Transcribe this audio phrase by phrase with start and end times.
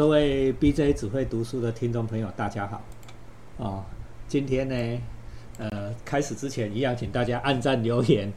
[0.00, 2.82] 各位 BJ 只会读书的听众朋友，大家好。
[3.58, 3.84] 哦，
[4.26, 5.02] 今天呢，
[5.58, 8.32] 呃，开始之前一样，请大家按赞、留言、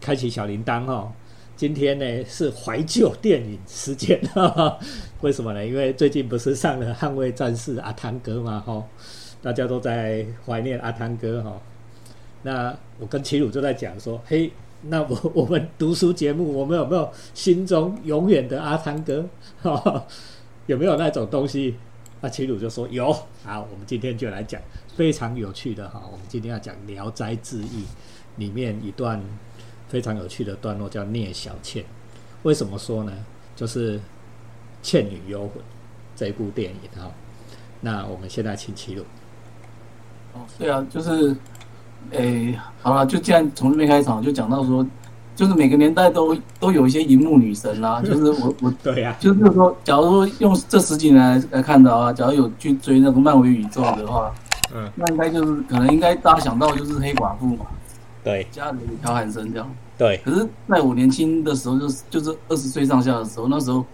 [0.00, 1.12] 开启小铃铛哦。
[1.54, 4.20] 今天呢是怀旧电影时间，
[5.22, 5.64] 为什么呢？
[5.64, 8.84] 因为最近不是上了《捍卫战士》阿汤哥嘛，哈，
[9.40, 11.56] 大家都在怀念阿汤哥哈。
[12.42, 14.50] 那我跟齐鲁就在讲说，嘿，
[14.82, 19.24] 那我 我们读书节目，我们有没有心中永远的阿汤哥？
[19.62, 20.04] 哈
[20.66, 21.76] 有没有那种东西？
[22.20, 23.12] 那齐鲁就说有。
[23.44, 24.60] 好，我们今天就来讲
[24.96, 26.02] 非常有趣的哈。
[26.10, 27.82] 我们今天要讲《聊斋志异》
[28.36, 29.22] 里面一段
[29.88, 31.82] 非常有趣的段落，叫《聂小倩》。
[32.44, 33.12] 为什么说呢？
[33.54, 33.98] 就是
[34.82, 35.50] 《倩女幽魂》
[36.16, 37.10] 这部电影哈。
[37.82, 39.02] 那我们现在请齐鲁。
[40.32, 41.36] 哦，对啊，就是，
[42.10, 44.86] 诶，好了，就既然从这边开场，就讲到说。
[45.34, 54.32] 就是每个年代都都有一些荧幕女神啦， 就是我我对呀，就是说，假如说用这十几年来来看的啊，假如有去追那个漫威宇宙的话，
[54.74, 57.66] 嗯，那应该就是可能应该大家想到就是黑寡妇嘛，
[58.22, 59.68] 对，加里乔汉森这样，
[59.98, 60.20] 对。
[60.24, 63.84] 可是在我年轻的时候，就是就是二十岁上下的时候，那时候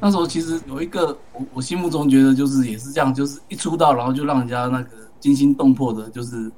[0.00, 4.88] 那时候其实有一个我我心目中觉得就是也是这样，就是一出道然后就让人家那个
[5.20, 6.50] 惊心动魄的，就是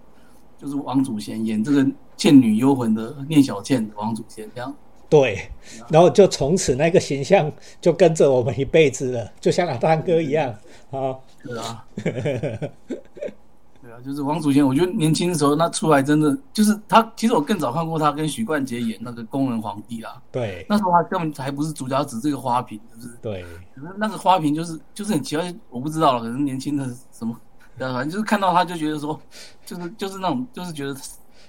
[0.59, 1.85] 就是王祖贤演这个。
[2.17, 4.73] 《倩女幽魂》的聂小倩，王祖贤这样，
[5.09, 5.51] 对，
[5.89, 10.55] 然后就从此那个形象就跟着我们一辈子了，就像阿丹哥一样
[10.93, 23.43] 啊，对啊， 对啊，就是王祖贤，我觉得年轻的时候那出来真的就是他，其实我更早看过他跟许冠杰演那个《工人皇帝》啦，对，那时候他根本还不是主角，只是个花瓶，就是对，
[23.75, 27.37] 可是那个花瓶就是就是很奇怪，我不知道了，可能年轻的什么，
[27.79, 29.21] 反正就是看到她就觉得说，
[29.65, 30.95] 就是就是那种就是觉得。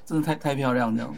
[0.07, 1.15] 真的太太漂亮这样，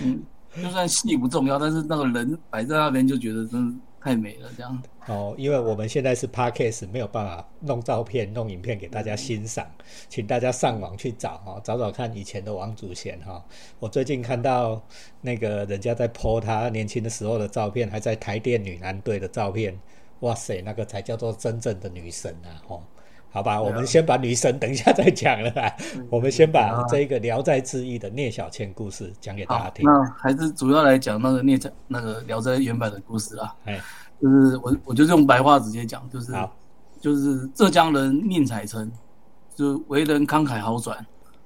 [0.00, 0.22] 嗯，
[0.54, 4.82] 就算戏不重要，但是那个人摆在那边就觉得真的太美了这样。
[5.06, 9.70] 哦，因为我们现在是 podcast，没有办法弄照片、弄影片给大家欣赏，
[10.08, 13.44] 请大家上网去找哈，找找看以前的王祖贤哈。
[13.80, 14.82] 我最近看到
[15.20, 19.78] 那个人家在 po 他年轻的时候的照片，还在台电女篮队的照片，
[20.20, 22.64] 哇塞，那个才叫做真正的女神啊！
[22.66, 22.80] 哈。
[23.30, 25.52] 好吧，我们先把女神等一下再讲了。
[26.08, 29.84] 我们先把这个《聊斋志异》的聂小倩故事讲给大家听。
[29.84, 33.54] 那还是主要来讲那个聂那个《聊斋》原版的故事啊。
[33.66, 33.78] 哎，
[34.22, 36.32] 就是我我就用白话直接讲，就是
[36.98, 38.90] 就是浙江人宁采臣，
[39.54, 40.96] 就为人慷慨豪爽，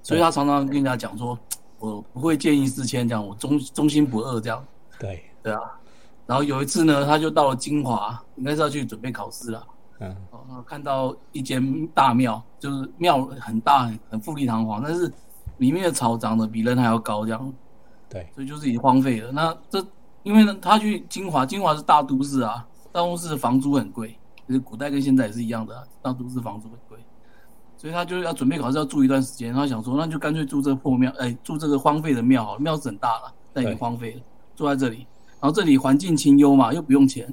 [0.00, 1.36] 所以他常常跟人家讲说，
[1.80, 4.64] 我不会见异思迁，这样我忠忠心不二，这样。
[4.96, 5.60] 对对啊。
[6.24, 9.66] 然后有一次呢，他就到了金华，应该是要去准备考试了。
[10.00, 15.12] 嗯，哦，看到一间大庙，就是庙很大，很富丽堂皇，但是
[15.58, 17.52] 里面的草长得比人还要高，这样，
[18.08, 19.30] 对，所以就是已经荒废了。
[19.30, 19.84] 那这
[20.22, 26.98] 因为呢，他去金华，金华是大都市啊，大都市房租很贵，其实古代跟现在也是一样的，大都市房租很贵，
[27.76, 29.52] 所以他就要准备考试，要住一段时间。
[29.52, 34.20] 他想说，那就干脆住这破庙，哎，住这个荒废的庙好了，庙是很大了，但已经荒废了，
[34.56, 35.06] 住在这里，
[35.40, 37.30] 然后这里环境清幽嘛，又不用钱，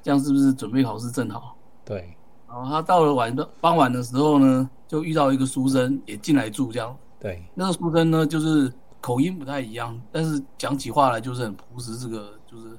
[0.00, 1.56] 这样是不是准备考试正好？
[1.84, 2.16] 对，
[2.48, 6.96] 然后他到了晚的傍晚的时候呢，就遇到一个书生也进来住，这样。
[7.20, 12.78] 对，那个书生呢，就是口音不太一样，但是讲起话来就是很朴实，这个就是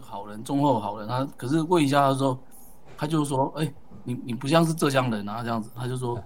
[0.00, 1.08] 好人，忠厚好人。
[1.08, 2.38] 他可是问一下他说，
[2.96, 3.72] 他就说，哎，
[4.04, 5.70] 你你不像是浙江人啊，这样子。
[5.74, 6.18] 他就说，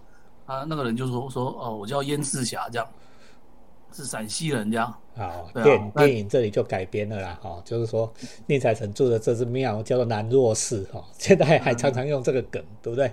[0.47, 2.87] 他那个人就说说，哦，我叫燕赤霞，这样。
[3.96, 8.12] 是陕西人这样，好电电影这里就改编了啦，哈，就是说
[8.46, 13.10] 宁采臣住的这只庙叫做南若寺，哈， 现在还常常用这个梗，对不对？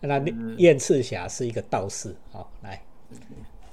[0.00, 0.18] 那
[0.58, 2.82] 燕赤霞是一个道士，好来，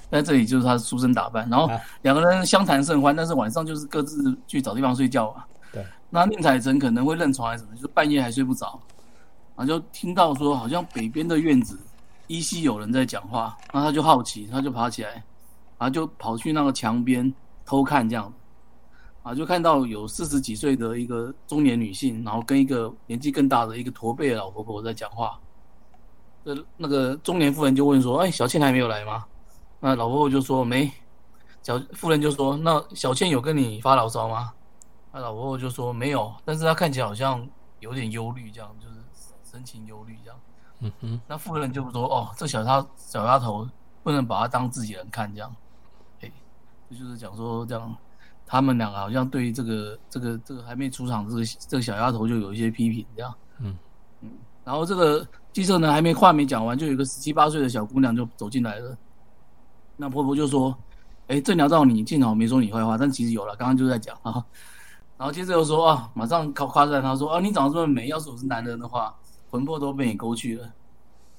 [0.10, 1.70] 在这里就是他的出身打扮，然后
[2.04, 5.46] 两个人相谈甚欢，但是晚上就是各自去找地方睡觉啊。
[5.74, 8.80] 对，那宁采臣可能会认床还是什么，就是半夜还睡不着，
[9.58, 11.78] 然后就听到说好像北边的院子
[12.28, 15.22] 依稀有人在讲话，然后他就好奇，他就爬起来。
[15.84, 17.30] 然后就跑去那个墙边
[17.66, 18.34] 偷看，这样，
[19.22, 25.38] 啊，就看到有四十几岁的一个中年女性，然后跟一个年纪更大的一个驼背的老婆婆在讲话。
[26.46, 29.26] 呃，那个中年妇人就问说：“哎，小倩还没有来吗？”
[29.82, 30.90] 那老婆婆就说：“没。”
[31.62, 34.54] 小妇人就说：“那小倩有跟你发牢骚吗？”
[35.12, 37.46] 那老婆婆就说：“没有，但是她看起来好像
[37.82, 38.96] 有点忧虑，这样就是
[39.44, 40.40] 神情忧虑这样。”
[40.80, 41.22] 嗯哼。
[41.28, 43.68] 那妇人就说：“哦，这小她小丫头
[44.02, 45.54] 不能把她当自己人看，这样。”
[46.94, 47.96] 就是讲说这样，
[48.46, 53.78] 他们两个好像对这个这个这个还没出场这个这个小丫头就有一些批评这样，嗯
[54.22, 54.30] 嗯，
[54.64, 58.98] 然后这个记者呢还没话没讲完，就有一个十七八岁的小姑娘就走进来了，
[59.98, 60.76] 那婆婆就说
[61.28, 64.44] ：“哎，正聊到你，幸好没说你坏话，但其实有了，刚刚就在讲啊。”
[65.16, 69.16] 然后接着又说：“啊，马上夸夸赞她说：‘啊，你长得这么美，要是我是男人的话，
[69.50, 70.68] 魂魄都被你勾去了。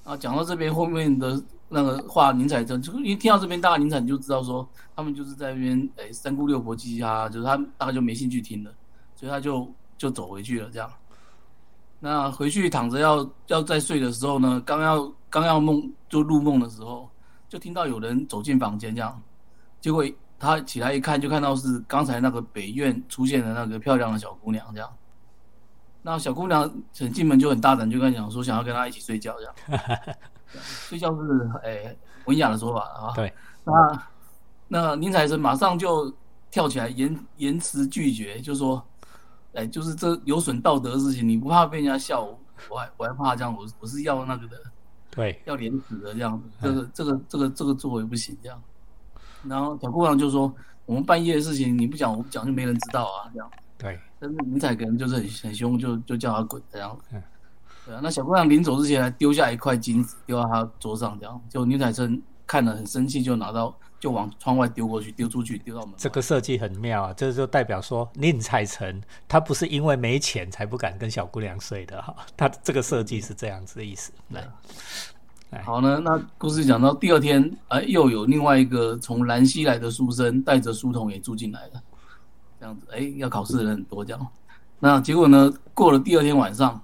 [0.05, 8.71] 啊，讲到这边后面的那个话，宁采臣就一听到这边，大概宁采臣就知道说，他们就是在那边诶三姑六婆叽叽哈哈，就是他大概就没兴趣听了，
[9.15, 9.67] 所以他就
[9.97, 10.69] 就走回去了。
[10.71, 10.91] 这样，
[11.99, 17.09] 那回去躺着要要再睡的时候呢，刚要刚要梦就入梦的时候，
[17.49, 19.21] 就听到有人走进房间，这样，
[19.81, 20.05] 结果
[20.37, 24.89] 他起来一看，就看到是刚才那个北院出现的那个漂亮的小姑娘，这样。
[26.07, 29.81] 那小姑娘很进门就很大胆，就跟他讲说想要跟他一起睡觉，这样。
[30.61, 33.11] 睡觉是诶文雅的说法啊。
[33.15, 33.33] 对。
[33.63, 34.07] 那
[34.67, 36.13] 那宁采臣马上就
[36.51, 38.85] 跳起来言言辞拒绝，就说
[39.55, 42.21] ：“哎，就是这有损道德的事情，你不怕被人家笑？
[42.69, 44.61] 我还我还怕这样，我我是要那个的，
[45.09, 46.47] 对，要廉耻的这样子。
[46.61, 48.61] 这个这个这个这个作为不行这样。
[49.41, 50.53] 然后小姑娘就说：
[50.85, 53.51] 我们半夜的事情你不讲，我不讲就没人知道啊，这样。
[53.79, 53.99] 对。
[54.25, 56.97] 但是宁采臣就是很很凶，就就叫他滚这样。
[57.11, 57.21] 嗯，
[57.85, 57.99] 对啊。
[58.01, 61.39] 那小姑娘临走之前还丢下一块金子，丢到他桌上，这样。
[61.47, 65.93] 就宁采臣看了很生气，就拿到就往窗外丢过去，丢出去，丢到门。
[65.97, 67.13] 这个设计很妙啊！
[67.13, 72.15] 这就代表说宁采臣他不是因为没钱才不敢跟小姑娘睡的哈。
[72.35, 74.11] 他这个设计是这样子的意思。
[74.29, 75.99] 来，好呢。
[76.03, 81.81] 那故事讲到第二天，哎，又有另外一个从兰溪来的书生带着书童也住进来了。
[82.59, 84.27] 这样子，哎，要考试的人很多，这样，
[84.79, 85.51] 那结果呢？
[85.73, 86.81] 过了第二天晚上，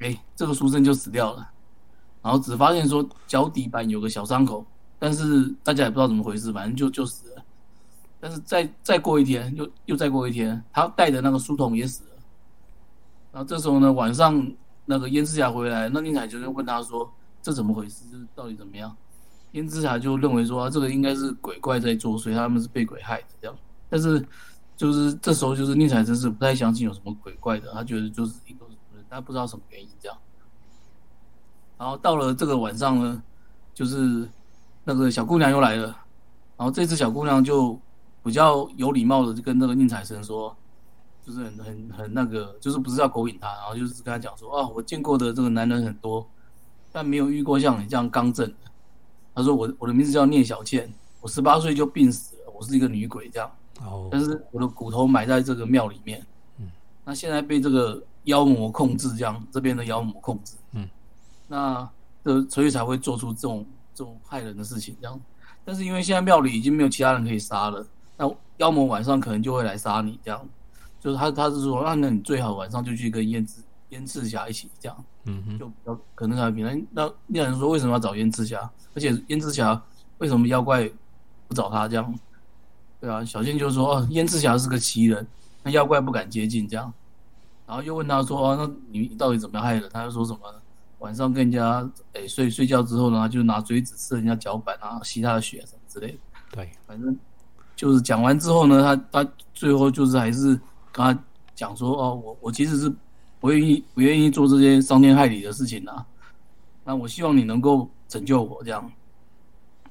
[0.00, 1.50] 哎，这个书生就死掉了，
[2.22, 4.64] 然后只发现说脚底板有个小伤口，
[4.98, 7.42] 但是大家也不知道怎么回事，反正就就死了。
[8.20, 12.10] 但是再再过一天，又又再过一天，他带的那个书童也死了。
[13.32, 14.46] 然后这时候呢，晚上
[14.84, 17.10] 那个燕赤霞回来，那宁采臣就问他说
[17.40, 18.04] ：“这怎么回事？
[18.10, 18.94] 这到底怎么样？”
[19.52, 23.56] 燕赤霞就认为说：“这个应该是鬼怪在作祟，他们是被鬼害的这样。”
[23.88, 24.22] 但是。
[24.80, 28.64] 就是这时候，就是宁采臣是不太相信有什么鬼怪的，他觉得就是一个，
[29.10, 30.16] 他不知道什么原因这样。
[31.76, 33.22] 然后到了这个晚上呢，
[33.74, 34.26] 就是
[34.82, 35.88] 那个小姑娘又来了，
[36.56, 37.78] 然后这次小姑娘就
[38.24, 40.56] 比较有礼貌的就跟那个宁采臣说，
[41.26, 46.26] 就是很很很那个，就是不是要勾引他，然后就是跟他讲说啊，我见过的这个男人很多，
[46.90, 48.56] 但没有遇过像你这样刚正的。
[49.34, 50.90] 他说我我的名字叫聂小倩，
[51.20, 53.50] 我十八岁就病死了，我是一个女鬼这样。
[53.84, 56.24] 哦，但是我的骨头埋在这个庙里面，
[56.58, 56.70] 嗯，
[57.04, 60.88] 那现在被这个妖魔控制，这样这边的妖魔控制，嗯，
[61.48, 61.88] 那
[62.24, 65.18] 这，所以才会做出这种这种害人的事情，这样。
[65.64, 67.86] 但是因为现在庙里已经没有其他人可以杀了，
[68.16, 70.48] 那妖魔晚上可能就会来杀你，这样。
[70.98, 78.70] 就是他他是说，那那你最好晚上就去跟燕子燕赤霞一起，这样，嗯哼，就比较可能还比那那那人说为什么要找燕赤霞？
[78.94, 79.82] 而且燕赤霞
[80.18, 80.86] 为什么妖怪
[81.48, 82.14] 不找他这样？
[83.00, 85.26] 对啊，小倩就说：“哦，燕赤霞是个奇人，
[85.62, 86.92] 那妖怪不敢接近。”这样，
[87.66, 90.40] 然后又问他说：“哦，那你到底怎么害的？”他就说什么
[91.00, 96.18] ：“晚上跟人家诶睡睡觉之后呢，就拿锥子刺人家脚板啊，吸他的血什么之类的。”
[96.52, 97.16] 对，反正
[97.74, 100.48] 就是讲完之后呢，他他最后就是还是
[100.92, 101.18] 跟他
[101.54, 102.92] 讲说：“哦，我我其实是
[103.40, 106.04] 不愿意不愿意做这些伤天害理的事情啊，
[106.84, 108.86] 那我希望你能够拯救我这样。”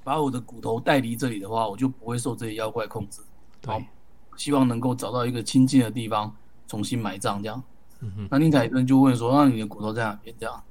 [0.09, 3.21] 把我的骨头带离这里的话，我就不会受这些妖怪控制。
[3.67, 3.79] 好，
[4.37, 6.35] 希望能够找到一个清净的地方
[6.67, 7.43] 重新埋葬。
[7.43, 7.63] 这样，
[8.27, 10.63] 那宁采臣就问说：“那你的骨头在哪边？”这样，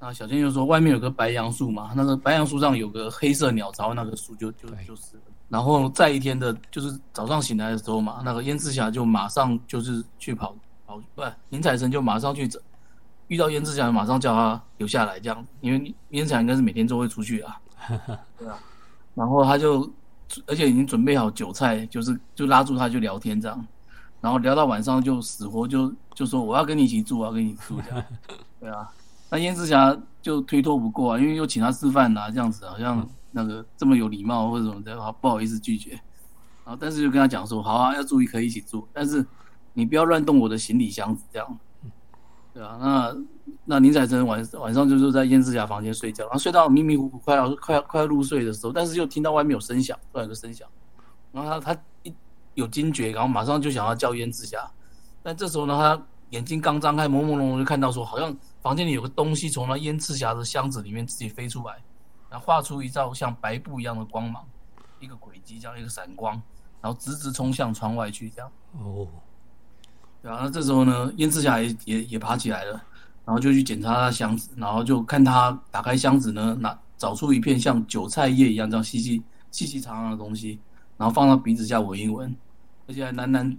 [0.00, 5.16] 那小倩就说：“外面有个白杨树嘛，那个白杨树上有个黑色鸟巢，那个树就就就是。
[5.48, 10.52] 然后再一天的，就是早上醒来的时候嘛，那个燕赤霞就马上就是去跑
[10.84, 12.58] 跑，不，宁采臣就马上去找，
[13.28, 17.60] 遇到燕赤霞马上叫他留下来，这样，因为燕赤霞应该是每天都会出去啊。
[18.38, 18.58] 对啊，
[19.14, 19.90] 然后他就，
[20.46, 23.66] 而且已经准备好酒菜，就是就拉住他就聊天这样，
[24.20, 28.04] 然后聊到晚上就死活就就说我要跟你一起住，我要跟你住这样。
[28.60, 28.88] 对啊，
[29.30, 35.90] 那燕赤霞就推脱不过啊，因为又请他吃饭呐，这样子好像那个这么有礼貌或者什么的，不好意思拒绝。
[36.64, 39.24] 然后但是就跟他讲说，好啊，要注意可以一起住，但是
[39.74, 41.58] 你不要乱动我的行李箱子这样。
[42.54, 43.16] 对啊，那。
[43.66, 50.68] 那宁采臣晚晚上就是在燕赤霞房间睡觉，然后睡到迷迷糊糊，快要快要快要入睡的时候，但是又听到外面有声响，突然有声响，
[51.32, 52.14] 然后他他一
[52.52, 54.70] 有惊觉，然后马上就想要叫燕赤霞，
[55.22, 61.82] 但这时候呢，他眼睛刚张开，朦朦胧胧就看到说，好像房间里有个东西从那燕赤霞的箱子里面自己飞出来，
[62.28, 64.44] 然后画出一道像白布一样的光芒，
[65.00, 66.34] 一个轨迹，这样一个闪光，
[66.82, 68.52] 然后直直冲向窗外去，这样。
[68.78, 69.08] 哦，
[70.24, 72.82] 对啊，那这时候呢，燕赤霞也也也爬起来了。
[73.26, 80.58] 然后就去检查他箱子，然后就看他打开箱子呢，拿找出一片像韭菜叶一样这样细细细细长长的东西，
[80.98, 82.34] 然后放到鼻子下闻一闻，
[82.86, 83.56] 而且还喃喃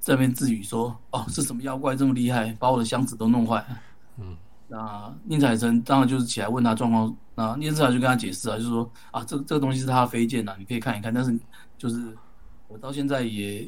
[0.00, 3.66] 这边自语说：“哦，是什么妖怪这么厉害，把我的箱子都弄坏了。”
[4.20, 4.36] 嗯，
[4.68, 11.38] 那宁采臣当然就是起来问他状况，那宁采霞就跟他解释啊，就是说啊，这这个东西是他的飞剑呐，你可以看一看，但是
[11.78, 12.14] 就是
[12.68, 13.66] 我到现在也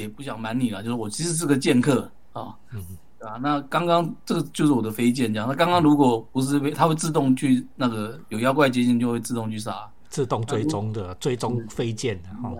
[0.00, 2.84] 也不想瞒你了，就是我其实是个剑客啊，嗯。
[3.20, 12.50] 对啊，那刚刚这个就是我的飞剑，这样，那刚刚如果不是被，它会自动去那个有妖怪接近就会自动去杀，自动追踪的追踪飞剑的哈。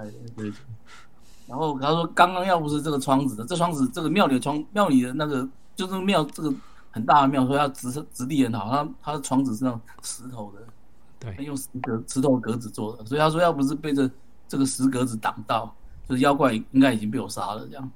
[1.47, 6.53] 然后他说，刚刚要不是这个窗子的，这窗子这个庙里的窗，庙里的那个就是庙这个
[6.91, 10.61] 很大的庙，说要直直立很好，它它的窗子是那种石头的，
[11.19, 14.11] 对，用石格石头格子做的，所以他说要不是被这
[14.47, 15.75] 这个石格子挡到，
[16.11, 17.91] 就是妖怪应该已经被我杀了这样，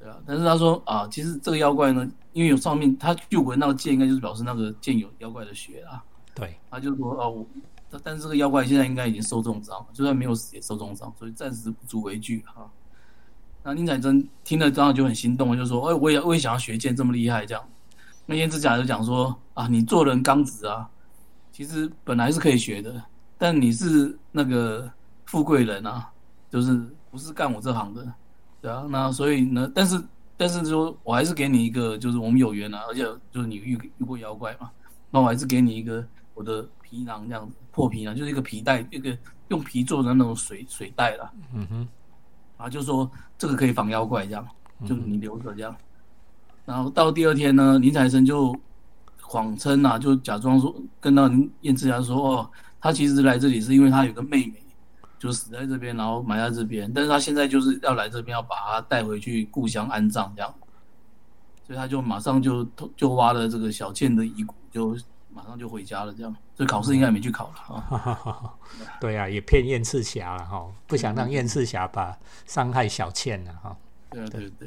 [0.00, 0.16] 对啊。
[0.26, 7.46] 但是他说啊，其实这个妖怪呢，因为有上面他就闻那个剑，应该就是表示那个剑有妖怪的血啊，对，他就说哦。
[8.02, 12.68] 但是这个妖怪现在应该已经受重伤，就算没有死也受重伤，所以暂时不足为惧哈。
[13.62, 17.68] 那宁采臣听了当然就很心动，就说：“哎，我也我也想要学剑这么厉害这样。”
[18.26, 20.86] 那燕之甲就讲说：“啊，你做人刚直啊，
[21.52, 23.02] 其实本来是可以学的，
[23.38, 24.90] 但你是那个
[25.24, 26.10] 富贵人啊，
[26.50, 28.12] 就是不是干我这行的，
[28.60, 28.86] 对啊。
[28.88, 30.02] 那所以呢，但是
[30.36, 34.70] 但是说我还是给你一个，就是我们有缘啊，而且就是你遇遇过妖怪嘛，
[35.10, 41.32] 那我还是给你一个我的。”皮囊这样子，破皮囊就是一个皮带，一个用皮做的那种水水袋了。
[41.52, 41.88] 嗯哼，
[42.56, 44.48] 啊，就说这个可以防妖怪，这样
[44.86, 45.76] 就你留着这样。
[46.64, 48.56] 然后到第二天呢，林采臣就
[49.20, 51.28] 谎称啊，就假装说跟那
[51.62, 52.50] 燕赤霞说，哦，
[52.80, 54.62] 他其实来这里是因为他有个妹妹，
[55.18, 60.54] 就死在这边，然后埋在这边，但是他现在就是要来这边，要把他带回去故乡安葬这样。
[61.66, 62.64] 所以他就马上就
[62.96, 64.96] 就挖了这个小倩的遗骨，就。
[65.36, 68.54] 马上就回家了，这样，所以考试应该没去考了啊。
[68.98, 73.76] 对呀，也骗燕赤霞了哈，不想让燕赤霞把伤害小倩了哈。
[74.08, 74.66] 对对对。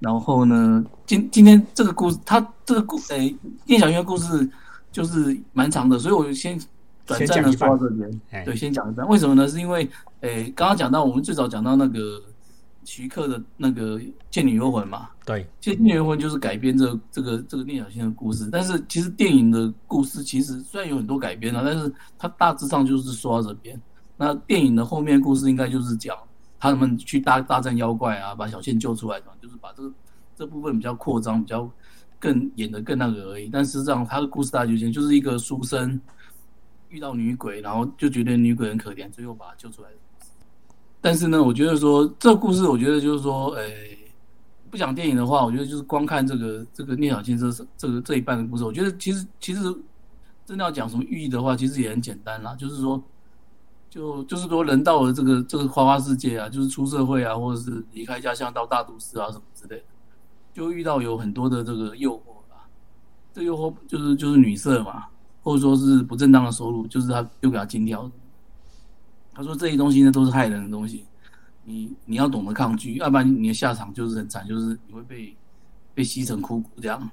[0.00, 3.32] 然后呢，今今天这个故事，他这个故，诶，
[3.66, 4.50] 燕小轩的故事
[4.90, 6.60] 就是蛮长的，所以我就先
[7.06, 8.20] 短暂的说到这边。
[8.44, 9.06] 对，先讲一半。
[9.08, 9.48] 为什么呢？
[9.48, 9.88] 是因为，
[10.20, 12.22] 诶，刚刚讲到我们最早讲到那个。
[12.88, 13.98] 徐克的那个
[14.30, 18.48] 《倩女幽魂》嘛，对，其实《倩女幽魂》就是改编这这个这个聂小倩的故事。
[18.48, 23.76] 但是其实电影的故事其实虽然有很多改编啊，但是它大致上就是说到这边。
[24.16, 26.16] 那电影的后面故事应该就是讲
[26.60, 29.92] 他们去大大战妖怪啊，把小倩救出来嘛，就是把这个
[30.36, 31.68] 这部分比较扩张，比较
[32.20, 33.48] 更演的更那个而已。
[33.52, 36.00] 但实际上他的故事大局线就是一个书生
[36.88, 39.88] 遇到女鬼，然后就觉得女鬼很可怜，最后把她救出来。
[41.00, 43.98] 但是呢，我觉得说这故事，我觉得就是说，诶，
[44.70, 49.62] 不讲电影的话，我觉得就是光看这个这个聂小倩这这个这一半的故事，我觉得其实其实
[50.44, 53.00] 真的要讲什么寓意的话，其实也很简单啦，就是说，
[53.88, 59.84] 就就是说人到了这个这个花花世界啊，就是出社会啊，或者是离开家乡到大都市啊什么之类的，
[60.52, 62.66] 就遇到有很多的这个诱惑啊，
[63.32, 65.06] 这诱惑就是就是女色嘛，
[65.46, 68.10] 或者说是不正当的收入，就是他又给他金条。
[69.32, 71.04] 他说：“这些东西呢，都是害人的东西，
[71.62, 75.36] 你你要懂得抗拒，要不然你的下场就是很惨，就是你会被
[75.94, 77.08] 被吸成枯骨这样。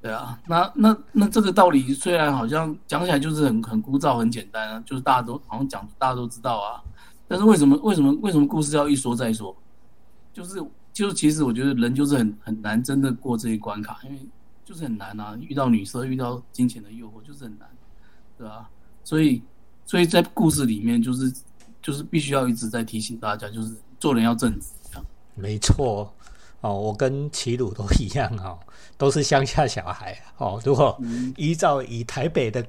[0.00, 6.82] 对啊，那那那这个道理虽然好像讲起来就是很很枯燥、很简单啊，就是大家都好像讲大家都知道啊，
[7.28, 9.56] 但是为什么为什么为什么故事要一说再说？
[10.32, 10.60] 就是
[10.92, 14.18] 就是其实我觉得人就是很很难真的过这一关卡，因为
[14.72, 17.68] 就是很难啊，遇到女色、遇到金钱的诱惑就是很难，
[18.38, 18.70] 对吧？
[19.04, 19.42] 所以。”
[19.84, 21.30] 所以在故事里面，就是
[21.82, 24.68] 就是必须要一直在提醒大家，就是做人要正直。
[25.34, 26.10] 没错，
[26.60, 28.56] 哦，我跟齐鲁都一样哦，
[28.96, 30.58] 都是乡下小孩哦。
[30.64, 30.98] 如果
[31.36, 32.64] 依照以台北的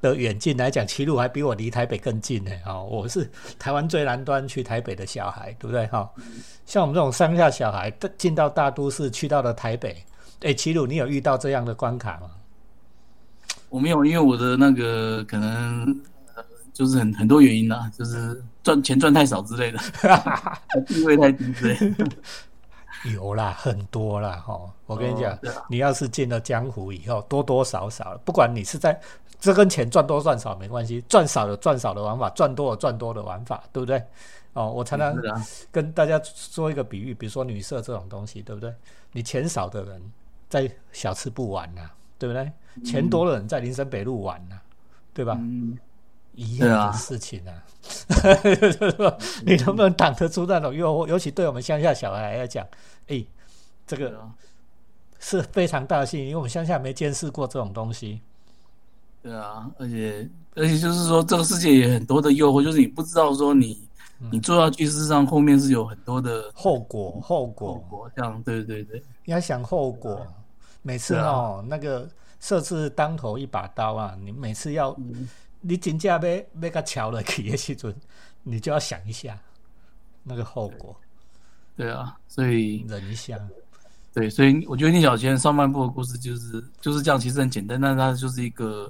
[0.00, 2.52] 的远近来讲，齐鲁还比我离台北更近呢。
[2.64, 5.86] 哦，我是台湾最南端去台北的小孩，对不对？
[5.88, 6.08] 哈，
[6.66, 10.02] 像我们这种乡下小孩，进到大都市，去到了台北，
[10.40, 12.30] 哎，齐鲁，你有遇到这样的关卡吗？
[13.68, 16.00] 我没有，因为我的那个可能。
[16.74, 19.80] 就是很很多原因啦，就是赚钱赚太少之类的，
[20.86, 21.94] 地位太低之类。
[23.12, 24.56] 有啦，很多啦，哈！
[24.86, 25.36] 我跟你讲，
[25.68, 28.96] 你要是进了江湖以后，多多少少，不管你是在
[29.40, 34.00] 这跟钱赚多赚少没关系，赚少有赚少的玩法，赚多有赚多的玩法，对不对？
[34.52, 35.16] 哦，我常常
[35.72, 38.72] 跟大家说一个比喻，比如说女色这种东西，对不对？
[39.10, 40.00] 你钱少的人
[40.48, 42.50] 在小吃部玩呐，对不对？
[42.84, 44.56] 钱多的人在林森北路玩呐，
[45.12, 45.38] 对吧？
[46.34, 47.52] 一样的事情啊，
[49.44, 51.08] 你能不能挡得住那种诱惑？
[51.08, 52.64] 尤其对我们乡下小孩来讲，
[53.08, 53.24] 哎，
[53.84, 54.20] 这个
[55.18, 58.20] 是非常大的幸运，因为我们乡下没见识过这种东西。
[59.20, 63.82] 对啊，而且而且就是说，这个世界也很多的诱惑，就是你不知道说你
[64.30, 70.26] 你做下去，事实上后面是有很多的后果，后果，后果这样，对对对，你要想后果，
[70.80, 72.08] 每次哦那个。
[72.40, 74.16] 设置当头一把刀啊！
[74.22, 74.96] 你每次要、
[75.60, 76.24] 你真正要
[76.60, 77.92] 要个桥了去的时阵，
[78.44, 79.36] 你就要想一下
[80.22, 80.96] 那个后果，
[81.76, 83.36] 对啊，所以忍一下。
[84.14, 88.88] 对，所以我觉得聂小倩上半部的故事就是就是这样，其实很简单，但是它就是一个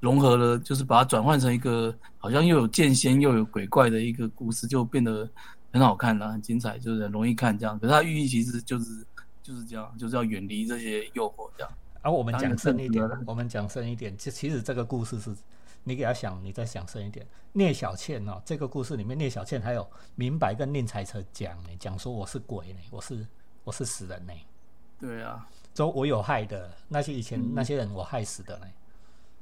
[0.00, 5.30] 融合了，就是把它转换成一个好像又有剑仙又有鬼怪的一个故事，就变得
[5.72, 7.78] 很好看了，很精彩，就是很容易看这样。
[7.78, 9.06] 可是它寓意其实就是
[9.42, 11.72] 就是这样，就是要远离这些诱惑这样。
[12.00, 15.34] 而、我们讲深一点我们讲深一点，其其实这个故事是，
[15.84, 17.26] 你给他想，你再想深一点。
[17.52, 23.26] 聂小倩哦，这个故事里面，聂小倩还有明白跟宁采臣讲呢，讲说我是鬼呢，我是
[23.62, 24.32] 我是死人呢，
[24.98, 28.66] 对啊，说我有害的那些以前那些人我害死的呢，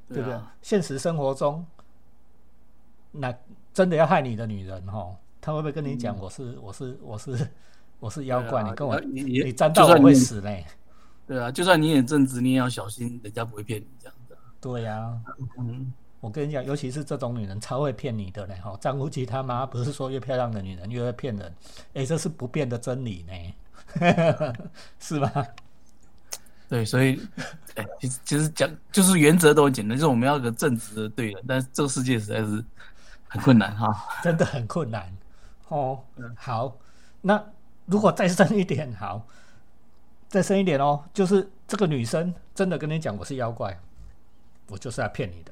[0.09, 0.55] 对不对啊，？
[0.61, 1.65] 现实生活中，
[3.11, 3.33] 那
[3.73, 7.49] 真的要害你的女人哦，她会不会跟你讲我是、我是我是
[8.01, 8.63] 我是妖怪？
[8.63, 10.65] 啊你跟我你你你沾到我会死嘞？
[11.27, 14.35] 对啊，就算你也正直，你也要小心，人家不会骗你这样子。
[14.59, 15.13] 对呀、
[15.59, 18.55] 嗯，我跟你讲，尤其是这种女人超会骗你的嘞！
[18.55, 21.55] 哈，张无忌他妈不是说越漂亮的女人越会骗人，
[21.93, 24.03] 诶，这是不变的真理呢，
[24.99, 25.31] 是吧？
[26.67, 27.21] 对，所以，
[27.75, 32.65] 哎，其实其实讲就是原则都很简单，就是我们要个正直的对人，但是这个世界实在是
[33.27, 33.87] 很困难哈。
[34.23, 35.15] 真的很困难
[35.67, 35.99] 哦。
[36.35, 36.75] 好，
[37.21, 37.43] 那
[37.91, 39.27] 如果再深一点，好，
[40.29, 43.77] 再深一点哦，就是这个女生真的跟你讲我是妖怪，
[44.69, 45.51] 我就是来骗你的，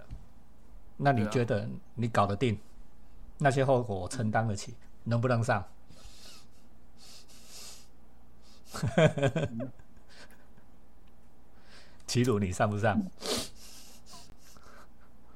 [0.96, 2.58] 那你觉得你搞得定？
[3.40, 5.66] 那些后果我承担得起，能不能上？
[12.08, 13.02] 齐鲁，你上不上？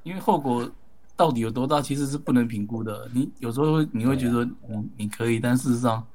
[0.04, 0.72] 因为后果
[1.18, 3.10] 到底有多大，其实是不能评估的。
[3.14, 6.08] 你有时候你会觉得你你可以，但事实上，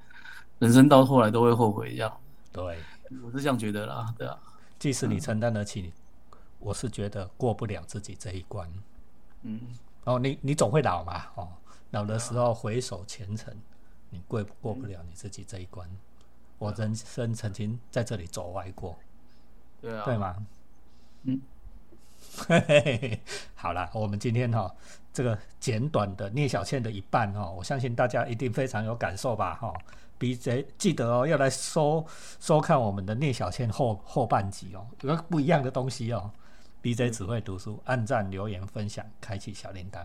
[0.59, 1.91] 人生到后来都会后悔。
[1.91, 2.21] 这样，
[2.53, 2.79] 对，
[3.23, 4.39] 我是这样觉得啦，对啊，
[4.79, 5.93] 即使你承担得起，
[6.59, 8.69] 我是觉得过不了自己这一关。
[9.43, 9.61] 嗯，
[10.05, 11.49] 哦，你你总会老嘛，哦，
[11.91, 13.55] 老的时候回首前程，
[14.11, 15.89] 你过过不了你自己这一关。
[16.59, 18.99] 我人生曾经在这里走歪过，
[19.81, 20.37] 对啊，对吗？
[21.23, 21.41] 嗯，
[22.49, 23.21] 嘿嘿嘿，
[23.55, 24.75] 好啦，我们今天哈、
[25.13, 29.73] 这个简短的聂小倩的一半哈、我相信大家一定非常有感受吧哈、
[30.19, 32.05] BJ 记得哦，要来收
[32.41, 36.31] 收看我们的聂小倩后后半集哦，有个不一样的东西哦。
[36.83, 40.05] BJ 只会读书，按赞、留言、分享、开启小铃铛。